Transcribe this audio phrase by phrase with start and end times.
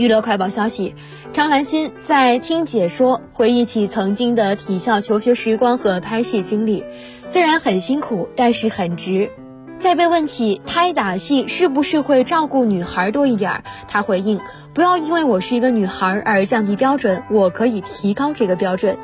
[0.00, 0.94] 娱乐快报消息：
[1.34, 6.82] 张兰心在听解说回忆起曾经的体校求学时光和拍戏经历，
[7.26, 9.30] 虽然很辛苦，但是很值。
[9.78, 14.40] 在被问起拍打戏是不是会照顾女孩多一点，她回应：
[14.72, 18.96] 不要因为我是一个女孩而降低标准，我可以提高这个标准。